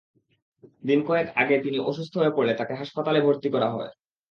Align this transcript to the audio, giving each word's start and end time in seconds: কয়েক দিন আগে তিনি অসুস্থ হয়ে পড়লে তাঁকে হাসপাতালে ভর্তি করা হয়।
কয়েক 0.83 1.27
দিন 1.27 1.39
আগে 1.41 1.55
তিনি 1.59 1.77
অসুস্থ 1.81 2.13
হয়ে 2.17 2.35
পড়লে 2.35 2.53
তাঁকে 2.53 2.73
হাসপাতালে 2.73 3.19
ভর্তি 3.21 3.49
করা 3.49 3.67
হয়। 3.69 3.91